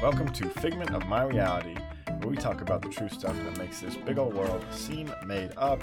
[0.00, 1.74] Welcome to Figment of My Reality,
[2.06, 5.50] where we talk about the true stuff that makes this big old world seem made
[5.56, 5.82] up.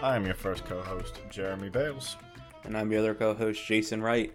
[0.00, 2.16] I am your first co host, Jeremy Bales.
[2.62, 4.32] And I'm your other co host, Jason Wright.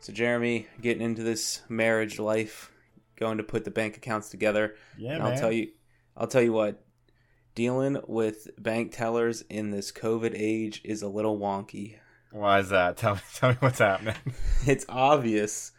[0.00, 2.72] So, Jeremy, getting into this marriage life,
[3.16, 4.76] going to put the bank accounts together.
[4.96, 5.32] Yeah, and man.
[5.34, 5.68] I'll tell you,
[6.16, 6.82] I'll tell you what,
[7.54, 11.98] dealing with bank tellers in this COVID age is a little wonky.
[12.32, 12.96] Why is that?
[12.96, 14.14] Tell me, tell me what's happening.
[14.64, 15.72] It's obvious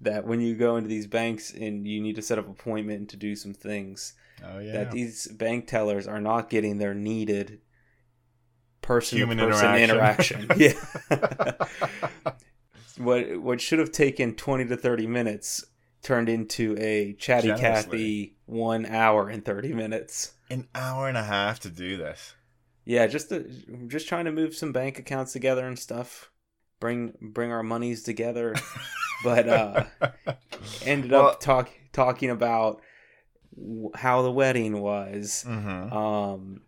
[0.00, 3.08] that when you go into these banks and you need to set up an appointment
[3.10, 4.72] to do some things, Oh, yeah.
[4.72, 7.60] that these bank tellers are not getting their needed
[8.82, 10.42] person Human person interaction.
[10.42, 10.78] interaction.
[11.10, 11.52] yeah.
[12.98, 15.64] what what should have taken 20 to 30 minutes
[16.02, 17.60] turned into a chatty Generously.
[17.60, 20.34] Cathy 1 hour and 30 minutes.
[20.50, 22.34] An hour and a half to do this.
[22.84, 23.40] Yeah, just to,
[23.88, 26.30] just trying to move some bank accounts together and stuff.
[26.80, 28.54] Bring bring our monies together.
[29.24, 29.84] But uh
[30.84, 32.80] ended Well- up talk talking about
[33.56, 35.44] w- how the wedding was.
[35.46, 35.92] mm-hmm.
[35.92, 36.60] um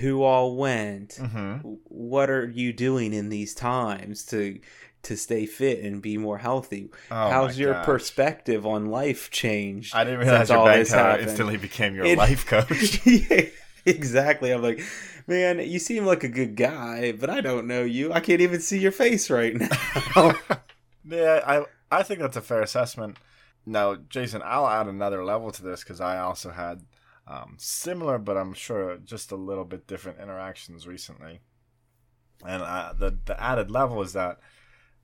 [0.00, 1.68] who all went Mm-hmm.
[1.84, 4.58] what are you doing in these times to
[5.02, 7.86] to stay fit and be more healthy Oh, how's your gosh.
[7.86, 11.28] perspective on life changed I didn't realize your bank this teller happened?
[11.28, 13.00] instantly became your It- life coach.
[13.06, 13.46] Yeah,
[13.96, 14.80] exactly i'm like
[15.26, 18.60] man you seem like a good guy but i don't know you i can't even
[18.60, 19.54] see your face right
[20.14, 20.34] now
[21.08, 21.64] Yeah, I
[21.98, 23.18] I think that's a fair assessment.
[23.64, 26.82] Now, Jason, I'll add another level to this because I also had
[27.28, 31.40] um, similar, but I'm sure just a little bit different interactions recently.
[32.44, 34.38] And uh, the the added level is that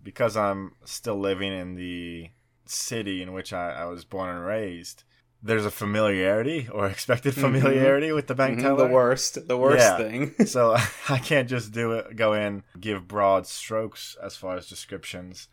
[0.02, 2.30] because I'm still living in the
[2.66, 5.04] city in which I, I was born and raised,
[5.42, 7.40] there's a familiarity or expected Mhm.
[7.40, 8.86] familiarity with the bank Mhm, teller.
[8.88, 9.96] the worst the worst Yeah.
[9.96, 10.76] thing so
[11.08, 15.48] I can't just do it, go in, give broad strokes as far as descriptions.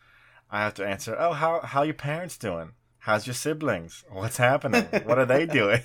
[0.50, 2.72] I have to answer, oh, how how your parents doing?
[3.04, 4.04] How's your siblings?
[4.10, 4.84] What's happening?
[5.04, 5.80] What are they doing?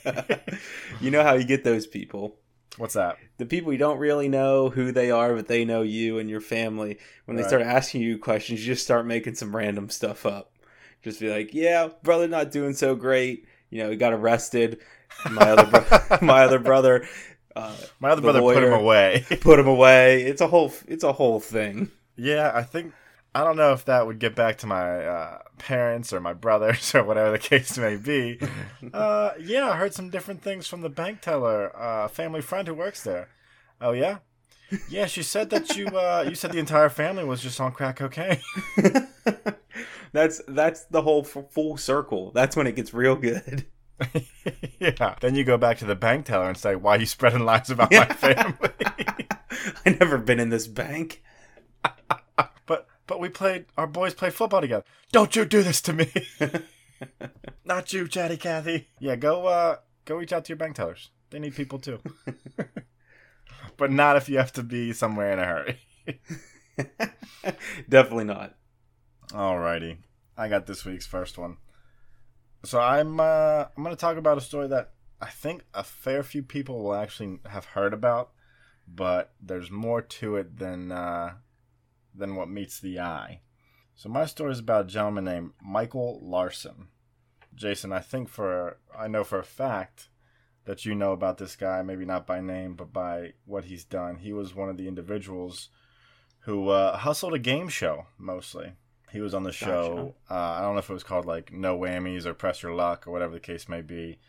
[0.99, 2.39] you know how you get those people
[2.77, 3.17] What's that?
[3.37, 6.41] the people you don't really know who they are, but they know you and your
[6.41, 6.97] family.
[7.25, 7.49] When they Right.
[7.49, 10.51] start asking you questions, you just start making some random stuff up.
[11.01, 13.45] Just be like, "Yeah, brother, not doing so great.
[13.69, 14.79] You know, he got arrested.
[15.29, 17.07] My other, bro- my other brother,
[17.55, 19.25] uh, My other The brother put him away.
[19.41, 20.23] put him away.
[20.23, 21.91] It's a whole, it's a whole thing.
[22.15, 22.93] yeah, I think
[23.33, 26.95] I don't know if that would get back to my uh, parents or my brothers
[26.95, 28.39] or whatever the case may be.
[28.93, 32.73] Uh, yeah, I heard some different things from the bank teller, uh, family friend who
[32.73, 33.27] works there.
[33.81, 34.19] Oh yeah,
[34.89, 35.05] yeah.
[35.05, 38.39] She said that you uh, you said the entire family was just on crack cocaine.
[40.15, 42.31] That's that's the whole f- full circle.
[42.31, 43.65] That's when it gets real good.
[44.79, 45.15] yeah.
[45.21, 47.69] Then you go back to the bank teller and say, "Why are you spreading lies
[47.69, 48.69] about my family?"
[49.85, 51.23] I never been in this bank.
[52.65, 53.65] but but we played.
[53.77, 54.85] Our boys play football together.
[55.11, 56.11] Don't you do this to me?
[57.65, 58.89] Not you, Chatty Cathy.
[58.99, 61.09] Yeah, go uh go reach out to your bank tellers.
[61.29, 61.99] They need people too.
[63.77, 65.79] but not if you have to be somewhere in a hurry.
[67.89, 68.55] Definitely not.
[69.31, 69.97] Alrighty,
[70.37, 71.57] I got this week's first one.
[72.63, 74.91] So I'm uh, I'm gonna talk about a story that
[75.21, 78.31] I think a fair few people will actually have heard about,
[78.87, 81.33] but there's more to it than uh,
[82.13, 83.41] than what meets the eye.
[83.95, 86.89] So my story is about a gentleman named Michael Larson.
[87.53, 90.09] Jason, I think for I know for a fact
[90.65, 94.17] that you know about this guy, maybe not by name, but by what he's done.
[94.17, 95.69] He was one of the individuals
[96.39, 98.73] who uh, hustled a game show mostly.
[99.11, 100.15] He was on the show.
[100.29, 103.07] Uh, I don't know if it was called like No Whammies or Press Your Luck
[103.07, 104.19] or whatever the case may be,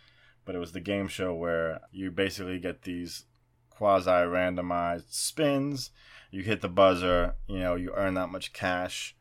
[0.44, 3.24] but it was the game show where you basically get these
[3.70, 5.90] quasi randomized spins.
[6.30, 9.16] You hit the buzzer, you know, you earn that much cash.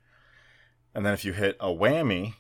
[0.94, 2.36] And then if you hit a whammy,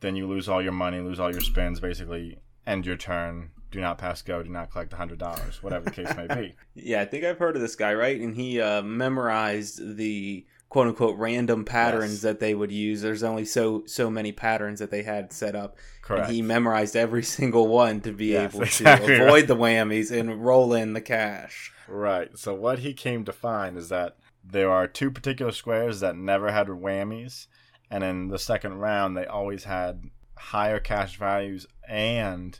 [0.00, 3.50] then you lose all your money, lose all your spins, basically end your turn.
[3.70, 6.54] Do not pass go, do not collect the hundred dollars, whatever the case may be.
[6.74, 8.20] Yeah, I think I've heard of this guy, right?
[8.20, 12.22] And he uh, memorized the quote unquote random patterns Yes.
[12.22, 13.02] that they would use.
[13.02, 16.26] There's only so so many patterns that they had set up, Correct.
[16.28, 19.22] and he memorized every single one to be Yes, able exactly to right.
[19.28, 21.70] avoid the whammies and roll in the cash.
[21.86, 22.30] Right.
[22.38, 26.50] So what he came to find is that there are two particular squares that never
[26.50, 27.48] had whammies,
[27.90, 30.04] and in the second round they always had
[30.38, 32.58] higher cash values and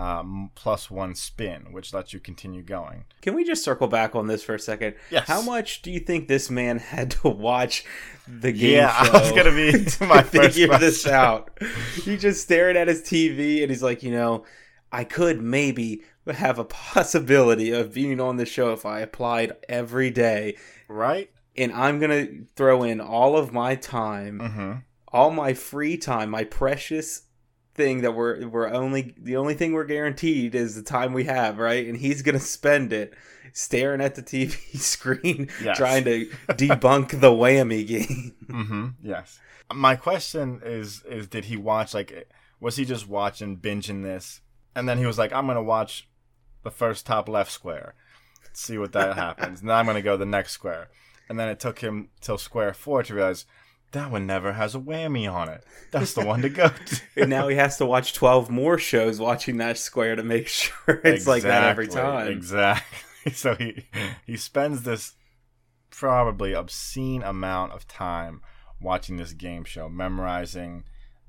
[0.00, 3.04] um, plus one spin, which lets you continue going.
[3.22, 4.94] Can we just circle back on this for a second?
[5.10, 5.26] Yes.
[5.28, 7.84] How much do you think this man had to watch
[8.26, 9.12] the game Yeah, show?
[9.12, 11.50] I was gonna be to my figure this out.
[12.04, 14.44] He just staring at his TV and he's like, you know,
[14.92, 20.10] I could maybe have a possibility of being on the show if I applied every
[20.10, 20.56] day,
[20.88, 21.30] Right.
[21.56, 22.26] and I'm gonna
[22.56, 24.72] throw in all of my time, Mm-hmm.
[25.12, 27.22] all my free time, my precious
[27.80, 31.58] thing that we're we're only the only thing we're guaranteed is the time we have,
[31.58, 31.86] right?
[31.86, 33.14] And he's gonna spend it
[33.52, 35.76] staring at the TV screen, Yes.
[35.76, 38.34] trying to debunk the whammy game.
[38.46, 38.86] Mm-hmm.
[39.02, 39.38] Yes.
[39.72, 42.28] My question is: is did he watch like?
[42.60, 44.40] Was he just watching binging this,
[44.74, 46.08] and then he was like, "I'm gonna watch
[46.62, 47.94] the first top left square,
[48.52, 49.60] see what that happens.
[49.60, 50.88] and then I'm gonna go the next square."
[51.28, 53.46] And then it took him till square four to realize
[53.92, 55.64] that one never has a whammy on it.
[55.90, 57.00] That's the one to go to.
[57.16, 61.00] and now he has to watch twelve more shows watching that square to make sure
[61.04, 62.28] it's like that every time.
[62.28, 62.98] Exactly.
[63.34, 63.84] So he
[64.24, 65.12] he spends this
[65.90, 68.40] probably obscene amount of time
[68.80, 70.84] watching this game show, memorizing.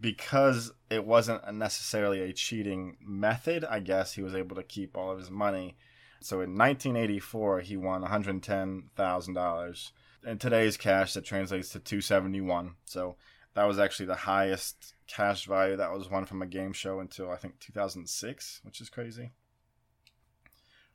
[0.01, 5.11] because it wasn't necessarily a cheating method, I guess he was able to keep all
[5.11, 5.77] of his money.
[6.25, 9.91] So in 1984, he won $110,000.
[10.27, 12.77] In today's cash, that translates to 271.
[12.87, 13.17] So
[13.53, 17.31] that was actually the highest cash value that was won from a game show until
[17.31, 19.33] I think 2006, which is crazy.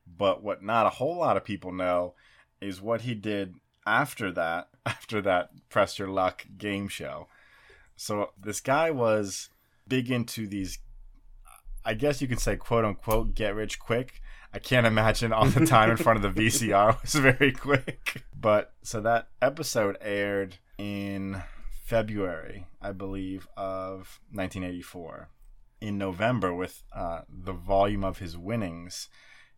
[0.07, 2.15] But what not a whole lot of people know
[2.59, 3.53] is what he did
[3.85, 7.27] after that, after that Press Your Luck game show.
[7.95, 9.51] So this guy was
[9.87, 10.79] big into these,
[11.85, 14.21] I guess you could say, quote unquote, get rich quick.
[14.53, 18.23] I can't imagine all the time in front of the VCR was very quick.
[18.39, 21.43] But so that episode aired in
[21.85, 25.29] February, I believe, of 1984.
[25.81, 29.07] In November, with uh, the volume of his winnings,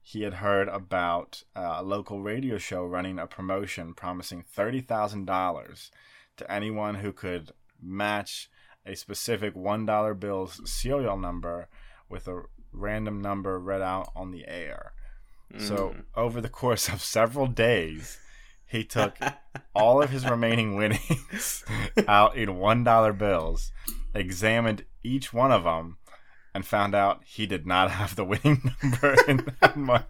[0.02, 5.90] he had heard about uh, a local radio show running a promotion promising $30,000
[6.38, 7.52] to anyone who could
[7.82, 8.50] match
[8.86, 11.70] a specific $1 bill's serial number
[12.12, 14.94] with a random number read out on the air.
[15.58, 16.04] So, mm.
[16.16, 18.20] over the course of several days,
[18.66, 19.18] he took
[19.76, 21.66] all of his remaining winnings
[22.08, 23.72] out in $1 bills,
[24.16, 25.98] examined each one of them,
[26.54, 30.06] and found out he did not have the winning number in that money.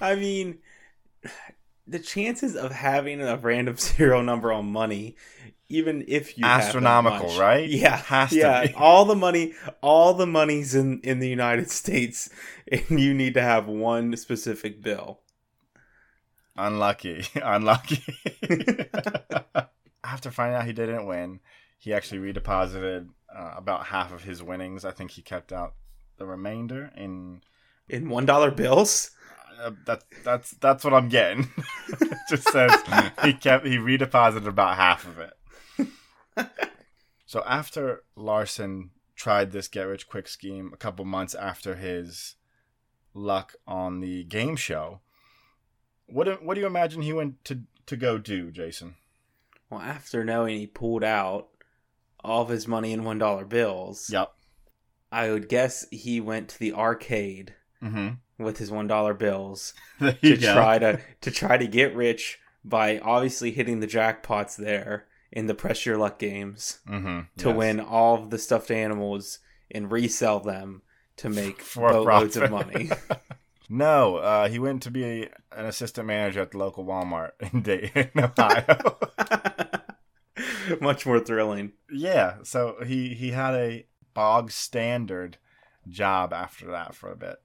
[0.00, 0.58] I mean,
[1.90, 5.16] the chances of having a random serial number on money,
[5.68, 7.68] even if you have Astronomical, much- right?
[7.68, 8.68] Yeah, Has yeah.
[8.76, 12.30] All the money, all the money's in in the United States,
[12.70, 15.20] and you need to have one specific bill.
[16.56, 17.24] Unlucky.
[17.42, 18.02] Unlucky.
[20.02, 21.40] After finding out he didn't win,
[21.78, 24.84] he actually redeposited uh, about half of his winnings.
[24.84, 25.74] I think he kept out
[26.18, 27.42] the remainder in
[27.88, 29.12] In one dollar bills.
[29.60, 31.48] Uh, that that's that's what I'm getting.
[31.88, 32.72] it just says
[33.24, 36.48] he kept he redeposited about half of it.
[37.26, 42.36] so after Larson tried this get rich quick scheme a couple months after his
[43.12, 45.00] luck on the game show,
[46.06, 48.94] what do, what do you imagine he went to to go do, Jason?
[49.68, 51.48] Well, after knowing he pulled out
[52.22, 54.32] all of his money in one dollar bills, Yep.
[55.12, 58.08] I would guess he went to the arcade Mm-hmm.
[58.44, 60.52] With his one dollar bills to go.
[60.54, 65.54] try to to try to get rich by obviously hitting the jackpots there in the
[65.54, 67.20] press your luck games mm-hmm.
[67.38, 69.38] to win all of the stuffed animals
[69.70, 70.82] and resell them
[71.16, 72.90] to make a boatloads of money.
[73.72, 78.10] No, uh, he went to be an assistant manager at the local Walmart in Dayton,
[78.16, 78.98] Ohio.
[80.80, 81.74] Much more thrilling.
[81.88, 85.38] Yeah, so he he had a bog standard
[85.88, 87.36] job after that for a bit.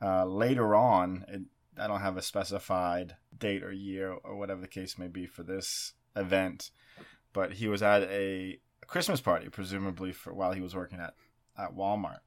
[0.00, 1.42] Uh, later on, it,
[1.78, 5.42] I don't have a specified date or year or whatever the case may be for
[5.42, 6.70] this event,
[7.32, 11.14] but he was at a Christmas party, presumably for while he was working at,
[11.56, 12.20] at Walmart,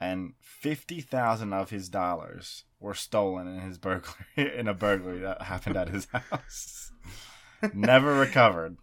[0.00, 5.42] and fifty thousand of his dollars were stolen in his burglary in a burglary that
[5.42, 6.92] happened at his house.
[7.74, 8.76] Never recovered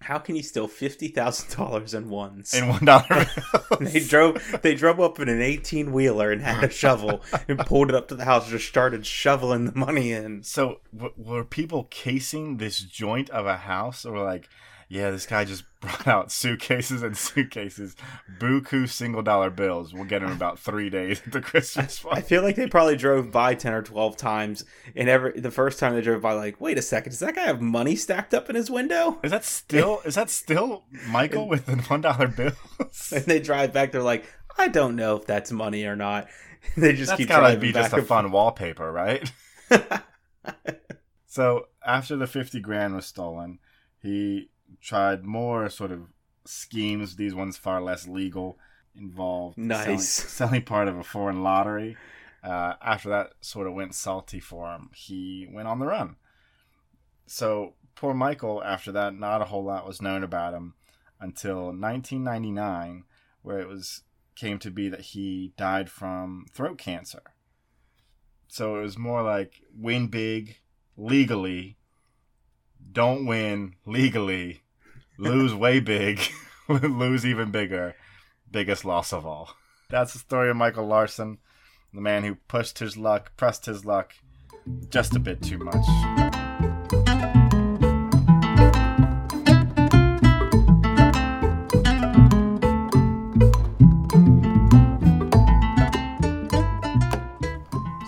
[0.00, 2.54] How can you steal fifty thousand dollars in ones?
[2.54, 3.26] in one dollar
[3.80, 7.88] they drove they drove up in an eighteen wheeler and had a shovel and pulled
[7.90, 10.42] it up to the house and just started shoveling the money in.
[10.44, 14.48] So w- were people casing this joint of a house, or like,
[14.88, 17.94] yeah, this guy just brought out suitcases and suitcases,
[18.38, 19.92] buku single dollar bills.
[19.92, 23.30] We'll get him about three days at the Christmas I feel like they probably drove
[23.30, 24.64] by ten or twelve times,
[24.96, 27.42] and every the first time they drove by, like, wait a second, does that guy
[27.42, 29.18] have money stacked up in his window?
[29.22, 32.54] Is that still is that still Michael with the one dollar bills?
[33.12, 34.24] And they drive back, they're like,
[34.56, 36.28] I don't know if that's money or not.
[36.76, 39.30] They just That's keep gotta driving be just a fun wallpaper, right?
[41.26, 43.60] So after the fifty grand was stolen,
[44.02, 46.08] he tried more sort of
[46.44, 47.16] schemes.
[47.16, 48.58] These ones far less legal,
[48.96, 49.84] involved Nice.
[49.84, 49.98] selling,
[50.60, 51.96] selling part of a foreign lottery.
[52.42, 56.16] Uh, after that sort of went salty for him, he went on the run.
[57.26, 58.62] So poor Michael.
[58.62, 60.74] After that, not a whole lot was known about him
[61.20, 63.04] until 1999,
[63.42, 64.02] where it was
[64.36, 67.22] came to be that he died from throat cancer.
[68.46, 70.58] So it was more like win big
[70.96, 71.76] legally,
[72.98, 74.60] don't win legally,
[75.18, 76.20] lose way big,
[76.68, 77.94] lose even bigger,
[78.50, 79.50] biggest loss of all.
[79.88, 81.38] That's the story of Michael Larson,
[81.94, 84.14] the man who pushed his luck, pressed his luck
[84.90, 85.86] just a bit too much.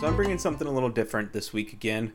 [0.01, 2.13] So I'm bringing something a little different this week again.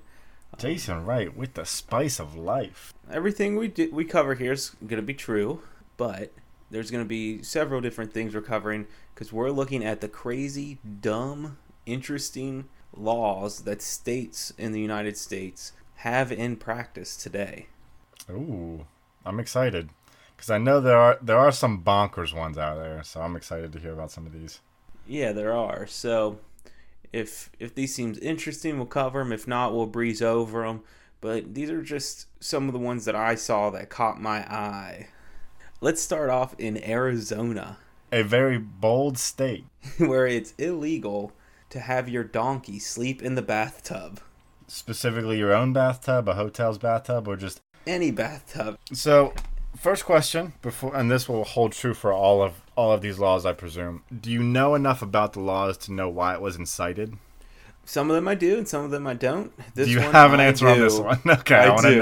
[0.57, 2.93] Jason Wright with the spice of life.
[3.11, 5.61] Everything we di- we cover here is going to be true,
[5.97, 6.31] but
[6.71, 10.79] there's going to be several different things we're covering because we're looking at the crazy,
[11.01, 17.67] dumb, interesting laws that states in the United States have in practice today.
[18.29, 18.85] Ooh,
[19.25, 19.89] I'm excited
[20.35, 23.71] because I know there are there are some bonkers ones out there, so I'm excited
[23.73, 24.61] to hear about some of these.
[25.05, 25.85] Yeah, there are.
[25.85, 26.39] So
[27.15, 29.31] if if these seems interesting, we'll cover them.
[29.31, 30.81] If not, we'll breeze over them.
[31.21, 35.07] But these are just some of the ones that I saw that caught my eye.
[35.79, 37.77] Let's start off in Arizona,
[38.11, 39.65] A very bold state.
[39.97, 41.31] where it's illegal
[41.69, 44.19] to have your donkey sleep in the bathtub.
[44.67, 48.77] Specifically, your own bathtub, a hotel's bathtub, or just Any bathtub.
[48.93, 49.33] So,
[49.77, 53.45] first question before, and this will hold true for all of all of these laws,
[53.45, 54.03] I presume.
[54.21, 57.17] Do you know enough about the laws to know why it was incited?
[57.85, 59.51] Some of them I do, and some of them I don't.
[59.75, 61.19] This do you have an I answer on this one?
[61.27, 61.95] Okay, I, want to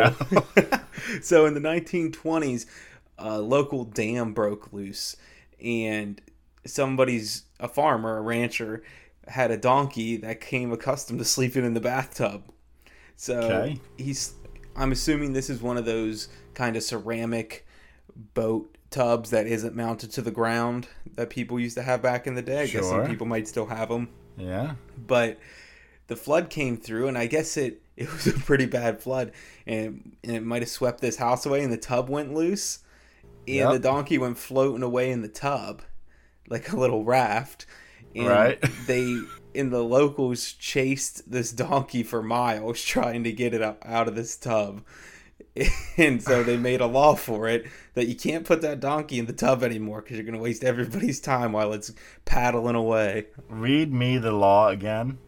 [0.71, 0.79] know.
[1.21, 2.65] so in the 1920s,
[3.17, 5.17] a local dam broke loose,
[5.63, 6.21] and
[6.65, 8.81] somebody's a farmer, a rancher,
[9.27, 12.43] had a donkey that came accustomed to sleeping in the bathtub.
[13.15, 13.79] So Okay.
[13.97, 14.33] he's,
[14.75, 17.65] I'm assuming this is one of those kind of ceramic
[18.33, 22.35] boat tubs that isn't mounted to the ground that people used to have back in
[22.35, 22.61] the day.
[22.61, 24.75] I guess some people might still have them yeah.
[25.07, 25.39] but
[26.07, 29.31] the flood came through and i guess it it was a pretty bad flood
[29.67, 32.79] and, and it might have swept this house away and the tub went loose
[33.47, 33.71] and Yep.
[33.73, 35.81] the donkey went floating away in the tub
[36.49, 37.65] like a little raft
[38.15, 38.59] and Right.
[38.87, 39.19] they
[39.55, 44.15] and the locals chased this donkey for miles trying to get it out out of
[44.15, 44.83] this tub
[45.97, 49.25] and so they made a law for it that you can't put that donkey in
[49.25, 51.91] the tub anymore because you're going to waste everybody's time while it's
[52.25, 55.19] paddling away Read me the law again.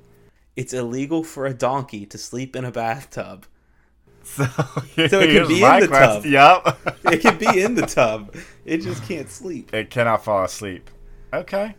[0.55, 3.45] it's illegal for a donkey to sleep in a bathtub.
[4.27, 6.23] So, so it can be in the question.
[6.23, 6.25] tub.
[6.25, 7.13] Yep.
[7.13, 8.35] It can be in the tub.
[8.65, 9.71] It just can't sleep.
[9.71, 10.89] it cannot fall asleep.
[11.31, 11.75] Okay,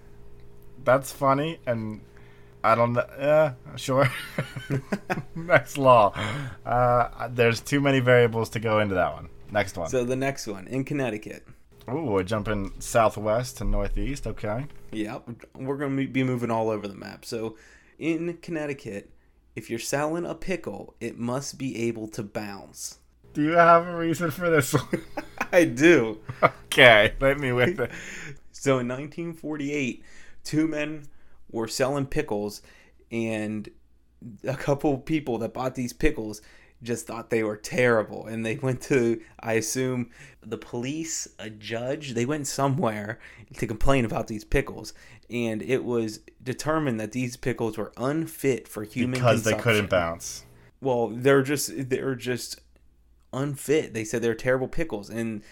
[0.85, 2.03] that's funny, and
[2.67, 3.07] I don't know.
[3.17, 4.11] Yeah, sure.
[5.37, 6.13] Next law.
[6.65, 9.29] Uh, there's too many variables to go into that one.
[9.53, 9.89] Next one.
[9.89, 11.47] So the next one in Connecticut.
[11.89, 14.27] Ooh, we're jumping southwest to northeast.
[14.27, 14.67] Okay.
[14.91, 17.25] Yep, we're going to be moving all over the map.
[17.25, 17.57] So
[18.01, 19.11] in Connecticut,
[19.55, 22.99] if you're selling a pickle, it must be able to bounce.
[23.33, 25.03] Do you have a reason for this one?
[25.53, 26.19] I do.
[26.43, 27.93] okay, let me with it.
[28.51, 30.03] So in 1948,
[30.43, 31.05] two men
[31.51, 32.63] were selling pickles,
[33.11, 33.69] and
[34.47, 36.41] a couple people that bought these pickles
[36.83, 40.11] just thought they were terrible and they went to I assume
[40.43, 43.19] the police, a judge, they went somewhere
[43.57, 44.93] to complain about these pickles
[45.31, 50.45] and it was determined that these pickles were unfit for human because they couldn't bounce.
[50.81, 52.61] Well, they're just they're just
[53.33, 53.95] unfit.
[53.95, 55.43] They said they're terrible pickles and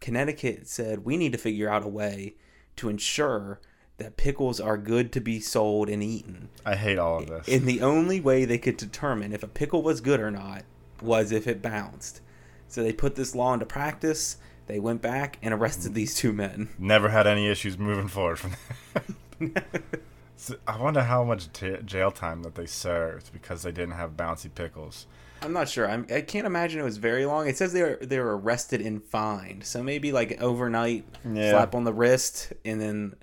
[0.00, 2.34] Connecticut said we need to figure out a way
[2.76, 3.60] to ensure
[4.02, 6.48] that pickles are good to be sold and eaten.
[6.66, 7.48] I hate all of this.
[7.48, 10.64] And the only way they could determine if a pickle was good or not
[11.00, 12.20] was if it bounced.
[12.68, 14.36] So they put this law into practice.
[14.66, 16.68] They went back and arrested these two men.
[16.78, 18.52] Never had any issues moving forward from
[18.94, 19.82] that.
[20.36, 24.16] So, I wonder how much t- jail time that they served because they didn't have
[24.16, 25.06] bouncy pickles.
[25.40, 25.88] I'm not sure.
[25.88, 27.46] I'm, I can't imagine it was very long.
[27.46, 29.62] It says they were they were arrested and fined.
[29.64, 31.50] So maybe like overnight Yeah.
[31.52, 33.14] slap on the wrist and then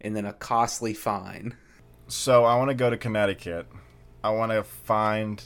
[0.00, 1.54] and then a costly fine.
[2.08, 3.66] So I want to go to Connecticut.
[4.22, 5.42] I want to find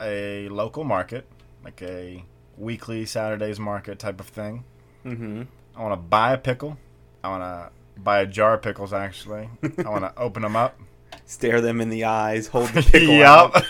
[0.00, 1.26] a local market,
[1.64, 2.24] like a
[2.56, 4.64] weekly Saturdays market type of thing.
[5.04, 5.42] Mm-hmm.
[5.76, 6.78] I want to buy a pickle.
[7.22, 8.92] I want to buy a jar of pickles.
[8.92, 10.78] Actually, I want to open them up.
[11.24, 13.64] Stare them in the eyes, hold the pickle out,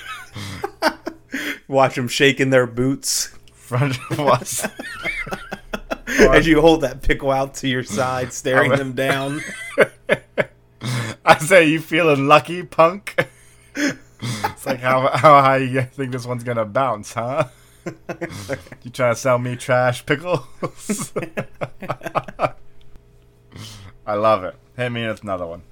[0.83, 0.97] yup.
[1.69, 4.67] watch them shaking their boots Front was.
[6.07, 9.41] as you hold that pickle out to your side, staring them down.
[11.25, 13.15] I say, you feeling lucky, punk?
[13.77, 17.49] it's like how how high you think this one's gonna bounce, huh?
[18.83, 20.45] you trying to sell me trash pickles?
[24.07, 24.55] I love it.
[24.77, 25.63] Hit me with another one.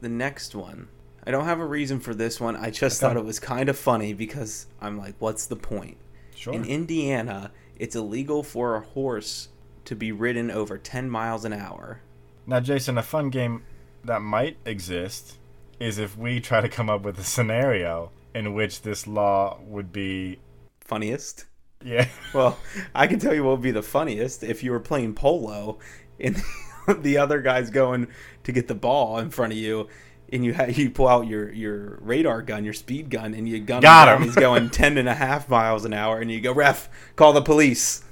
[0.00, 0.88] the next one.
[1.26, 2.56] I don't have a reason for this one.
[2.56, 3.08] I just Okay.
[3.14, 5.96] thought it was kind of funny because I'm like, what's the point?
[6.34, 6.52] Sure.
[6.52, 9.48] In Indiana, it's illegal for a horse
[9.86, 12.00] to be ridden over 10 miles an hour.
[12.46, 13.62] Now, Jason, a fun game
[14.04, 15.38] that might exist
[15.80, 19.92] is if we try to come up with a scenario in which this law would
[19.92, 20.38] be,
[20.80, 21.46] Funniest?
[21.82, 22.58] yeah, Well,
[22.94, 25.78] I can tell you what would be the funniest if you were playing polo
[26.20, 26.36] and
[26.98, 28.08] the other guy's going
[28.44, 29.88] to get the ball in front of you.
[30.32, 33.60] And you ha- you pull out your, your radar gun, your speed gun, and you
[33.60, 34.16] gun Got down.
[34.18, 34.22] him.
[34.24, 37.42] He's going 10 and a half miles an hour, and you go, ref, call the
[37.42, 38.02] police.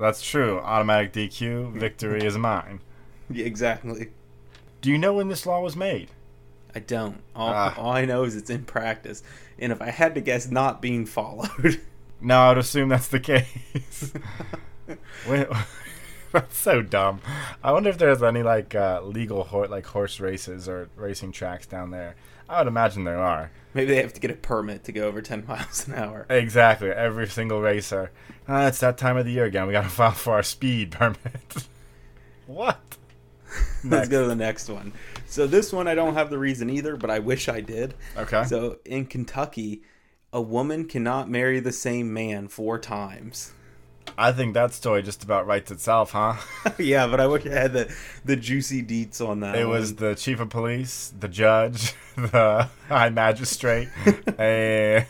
[0.00, 0.58] that's true.
[0.60, 2.80] Automatic DQ, victory is mine.
[3.30, 4.10] Yeah, exactly.
[4.80, 6.08] Do you know when this law was made?
[6.74, 7.20] I don't.
[7.34, 7.74] All, Ah.
[7.78, 9.22] all I know is it's in practice.
[9.58, 11.80] And if I had to guess, not being followed.
[12.20, 14.14] No, I'd assume that's the case.
[15.28, 15.46] Wait,
[16.32, 17.20] that's so dumb.
[17.62, 21.66] I wonder if there's any like uh, legal hor- like horse races or racing tracks
[21.66, 22.14] down there.
[22.48, 23.50] I would imagine there are.
[23.74, 26.24] Maybe they have to get a permit to go over 10 miles an hour.
[26.30, 26.88] Exactly.
[26.90, 28.10] Every single racer.
[28.48, 29.66] Ah, it's that time of the year again.
[29.66, 31.66] We got to file for our speed permit.
[32.46, 32.80] what?
[33.84, 34.92] Let's go to the next one.
[35.26, 37.94] So this one I don't have the reason either, but I wish I did.
[38.16, 38.44] Okay.
[38.44, 39.82] So in Kentucky,
[40.32, 43.52] a woman cannot marry the same man four times.
[44.16, 46.34] I think that story just about writes itself, huh?
[46.78, 49.56] yeah, but I wish I had the the juicy deets on that.
[49.56, 53.88] It was the chief of police, the judge, the high magistrate,
[54.38, 55.06] and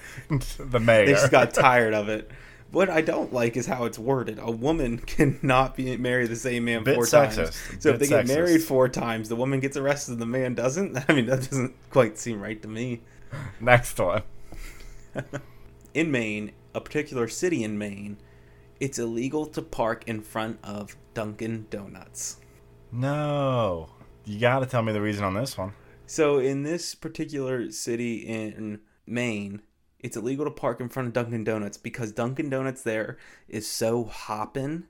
[0.59, 1.07] the mayor.
[1.07, 2.31] they just got tired of it.
[2.75, 4.39] What I don't like is how it's worded.
[4.41, 7.37] A woman cannot be marry the same man Bit four sexist.
[7.37, 7.61] times.
[7.79, 10.55] So if Bit they get married four times, the woman gets arrested, and the man
[10.55, 10.99] doesn't.
[11.09, 13.03] I mean, that doesn't quite seem right to me.
[13.61, 14.23] Next one.
[15.95, 18.17] In Maine, a particular city in Maine,
[18.81, 22.39] it's illegal to park in front of Dunkin' Donuts.
[22.91, 23.91] No.
[24.25, 25.75] You got to tell me the reason on this one.
[26.07, 29.63] So in this particular city in Maine,
[30.05, 33.17] it's illegal to park in front of Dunkin' Donuts because Dunkin' Donuts there
[33.49, 34.85] is so hopping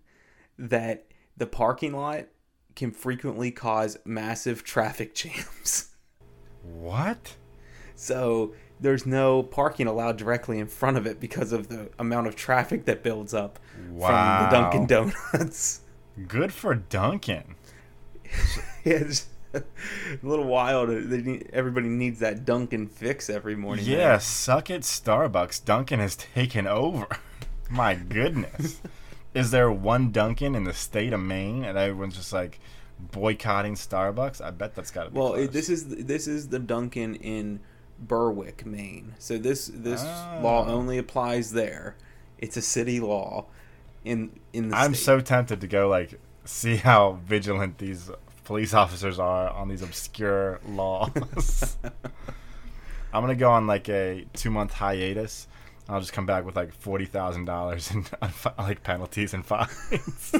[0.58, 2.26] that the parking lot
[2.74, 5.90] can frequently cause massive traffic jams.
[6.64, 7.36] What?
[7.94, 12.34] So there's no parking allowed directly in front of it because of the amount of
[12.36, 13.58] traffic that builds up
[13.90, 14.08] Wow.
[14.08, 15.82] from the Dunkin' Donuts.
[16.26, 17.54] Good for Dunkin'.
[18.84, 19.26] it's
[20.22, 20.88] a little wild.
[20.90, 23.84] They need, everybody needs that Dunkin' fix every morning.
[23.86, 25.64] Yeah, suck it, Starbucks.
[25.64, 27.06] Dunkin' has taken over.
[27.70, 28.80] My goodness.
[29.34, 32.60] Is there one Dunkin' in the state of Maine and everyone's just like
[33.00, 34.40] boycotting Starbucks?
[34.40, 37.60] I bet that's got to be Well, it, this is this is the Dunkin' in
[37.98, 39.14] Berwick, Maine.
[39.18, 40.38] So this this Ah.
[40.42, 41.96] law only applies there.
[42.38, 43.46] It's a city law
[44.04, 45.04] in in the I'm state.
[45.04, 48.10] so tempted to go like see how vigilant these
[48.44, 51.76] police officers are on these obscure laws.
[53.12, 55.46] I'm gonna go on like a two month hiatus.
[55.88, 58.04] I'll just come back with like forty thousand dollars in
[58.58, 60.34] like penalties and fines.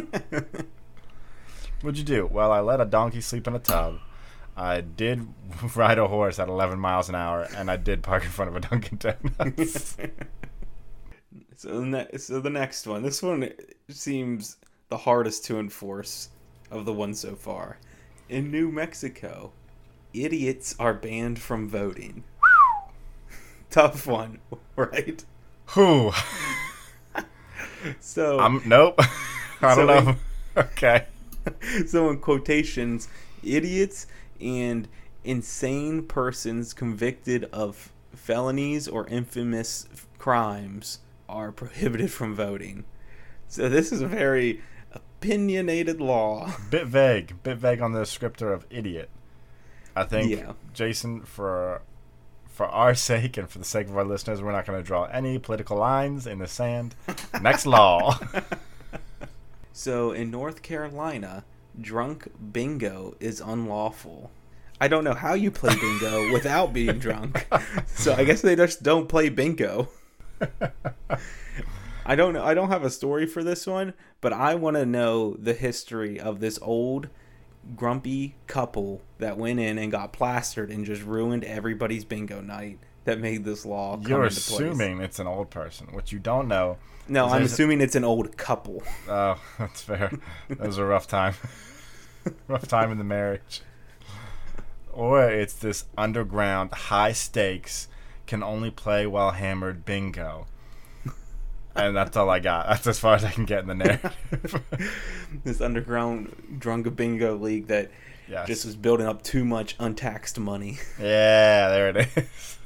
[1.82, 2.26] What'd you do?
[2.26, 3.98] Well, I let a donkey sleep in a tub.
[4.56, 5.26] I did
[5.74, 8.56] ride a horse at 11 miles an hour, and I did park in front of
[8.56, 9.96] a Dunkin' Donuts.
[11.56, 13.02] So the, ne- so the next one.
[13.02, 13.50] This one
[13.88, 14.56] seems
[14.88, 16.28] the hardest to enforce
[16.70, 17.78] of the ones so far.
[18.28, 19.52] In New Mexico,
[20.14, 22.24] idiots are banned from voting.
[23.70, 24.38] Tough one,
[24.76, 25.24] right?
[25.66, 26.12] Who?
[28.00, 28.98] So I'm nope.
[29.60, 30.16] I don't know.
[30.56, 31.06] okay.
[31.86, 33.08] so in quotations,
[33.42, 34.06] idiots
[34.40, 34.88] and
[35.22, 39.86] insane persons convicted of felonies or infamous
[40.18, 42.84] crimes are prohibited from voting.
[43.48, 44.62] So this is a very
[45.24, 46.52] opinionated law.
[46.70, 47.42] Bit vague.
[47.42, 49.08] Bit vague on the descriptor of idiot.
[49.96, 50.52] I think Yeah.
[50.72, 51.82] Jason for
[52.48, 55.04] for our sake and for the sake of our listeners, we're not going to draw
[55.04, 56.94] any political lines in the sand.
[57.40, 58.18] Next law.
[59.76, 61.44] So in North Carolina,
[61.80, 64.30] drunk bingo is unlawful.
[64.80, 67.48] I don't know how you play bingo without being drunk.
[67.88, 69.88] So I guess they just don't play bingo.
[72.06, 72.44] I don't know.
[72.44, 76.20] I don't have a story for this one, but I want to know the history
[76.20, 77.08] of this old
[77.76, 83.18] grumpy couple that went in and got plastered and just ruined everybody's bingo night that
[83.18, 84.60] made this law come You're into place.
[84.60, 85.88] assuming it's an old person.
[85.92, 86.76] What you don't know.
[87.08, 88.82] No, I'm assuming it's an old couple.
[89.08, 90.10] Oh, that's fair.
[90.48, 91.34] that was a rough time.
[92.48, 93.60] rough time in the marriage.
[94.92, 97.88] Or it's this underground, high stakes,
[98.26, 100.46] can only play while hammered bingo.
[101.76, 102.66] And that's all I got.
[102.68, 104.62] That's as far as I can get in the narrative.
[105.44, 107.90] this underground drunk bingo league that
[108.28, 108.46] yes.
[108.46, 110.78] just was building up too much untaxed money.
[111.00, 112.58] yeah, there it is.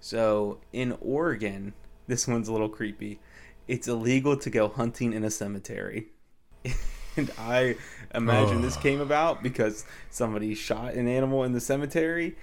[0.00, 1.72] So in Oregon,
[2.08, 3.20] this one's a little creepy.
[3.68, 6.08] It's illegal to go hunting in a cemetery.
[7.16, 7.76] and I
[8.14, 12.36] imagine this came about because somebody shot an animal in the cemetery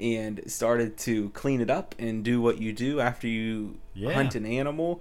[0.00, 4.12] and started to clean it up and do what you do after you Yeah.
[4.14, 5.00] hunt an animal.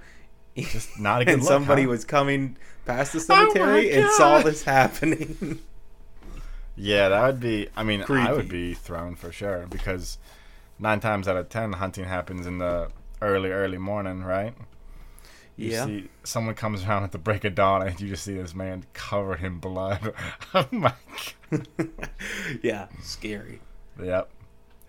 [0.58, 1.90] Just not a good and look, somebody huh?
[1.90, 5.60] was coming past the Oh cemetery and saw this happening.
[6.82, 7.68] Yeah, that would be.
[7.76, 10.18] I mean, I would be thrown for sure because
[10.80, 12.90] nine times out of ten, hunting happens in the
[13.22, 14.54] early, early morning, right?
[15.58, 15.86] You yeah.
[15.86, 18.86] see someone comes around at the break of dawn, and you just see this man
[18.94, 20.14] covered in blood.
[20.54, 20.94] oh my
[21.52, 21.68] god!
[22.64, 23.60] yeah, scary.
[24.02, 24.30] Yep.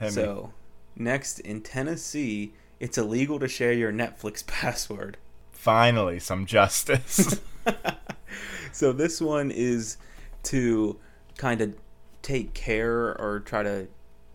[0.01, 0.23] Hit me.
[0.23, 0.53] So,
[0.97, 5.19] next in Tennessee, it's illegal to share your Netflix password.
[5.53, 7.41] Finally, some justice.
[8.73, 9.99] so, this one is
[10.45, 10.99] to
[11.37, 11.75] kind of
[12.23, 13.89] take care or try to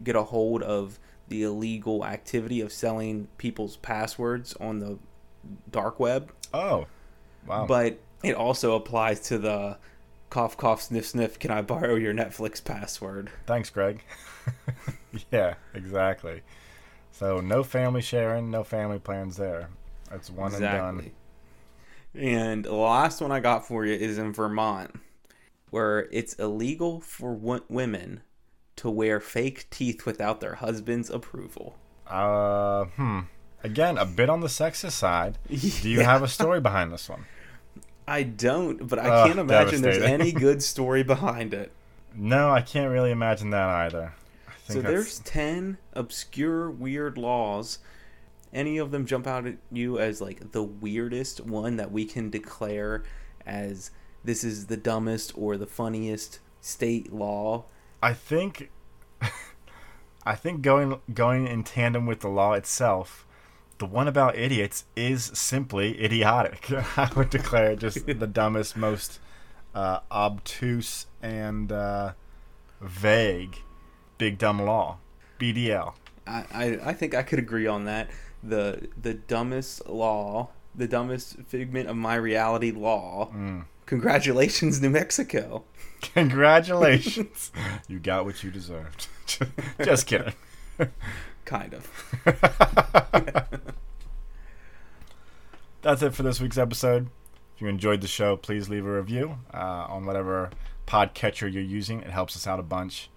[0.03, 4.97] get a hold of the illegal activity of selling people's passwords on the
[5.71, 6.31] dark web.
[6.53, 6.85] oh,
[7.47, 7.65] wow.
[7.65, 9.77] But it also applies to the
[10.29, 11.39] cough, cough, sniff, sniff.
[11.39, 13.31] Can I borrow your Netflix password?
[13.45, 14.03] Thanks, Greg.
[15.31, 16.41] yeah, exactly.
[17.11, 19.69] So no family sharing, no family plans there.
[20.09, 21.11] That's one and done.
[22.13, 24.95] And the last one I got for you is in Vermont,
[25.69, 28.21] where it's illegal for w- women
[28.77, 31.77] to wear fake teeth without their husband's approval.
[32.07, 33.21] Uh, hmm.
[33.63, 35.37] Again, a bit on the sexist side.
[35.49, 37.25] Do you have a story behind this one?
[38.07, 41.71] I don't, but I can't imagine there's any good story behind it.
[42.13, 44.13] No, I can't really imagine that either.
[44.67, 47.77] So think there's 10 obscure, weird laws.
[48.51, 52.31] Any of them jump out at you as like the weirdest one that we can
[52.31, 53.03] declare
[53.45, 53.91] as
[54.23, 57.65] this is the dumbest or the funniest state law?
[58.01, 58.71] I think
[60.25, 63.27] I think going going in tandem with the law itself,
[63.77, 66.71] the one about idiots is simply idiotic.
[66.97, 69.19] I would declare it just the dumbest, most
[69.75, 72.13] uh, obtuse and uh,
[72.81, 73.59] vague
[74.17, 74.97] big dumb law.
[75.39, 75.93] BDL.
[76.27, 78.09] I, I, I think I could agree on that.
[78.43, 83.31] The the dumbest law, the dumbest figment of my reality law.
[83.33, 83.65] Mm.
[83.85, 85.63] Congratulations, New Mexico.
[86.13, 87.51] Congratulations.
[87.87, 89.07] you got what you deserved.
[89.83, 90.33] just kidding.
[91.45, 91.89] Kind of.
[95.81, 97.09] That's it for this week's episode.
[97.55, 100.49] If you enjoyed the show, please leave a review uh, on whatever
[100.87, 102.01] podcatcher you're using.
[102.01, 103.09] It helps us out a bunch.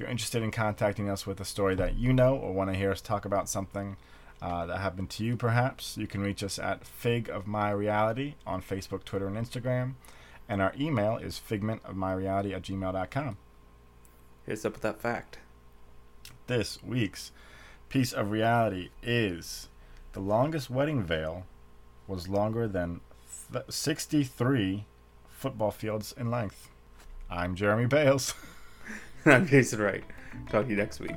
[0.00, 2.74] If you're interested in contacting us with a story that you know or want to
[2.78, 3.98] hear us talk about something
[4.40, 8.36] uh, that happened to you, perhaps, you can reach us at Fig of My Reality
[8.46, 9.96] on Facebook, Twitter, and Instagram.
[10.48, 13.36] And our email is figmentofmyreality at gmail.com.
[14.48, 15.36] Us up with that fact.
[16.46, 17.30] This week's
[17.90, 19.68] piece of reality is
[20.14, 21.44] the longest wedding veil
[22.06, 23.02] was longer than
[23.52, 24.86] th- 63
[25.28, 26.70] football fields in length.
[27.28, 28.32] I'm Jeremy Bales.
[29.26, 30.04] I'm Jason Wright.
[30.48, 31.16] Talk to you next week.